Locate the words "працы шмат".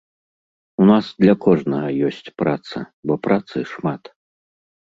3.29-4.03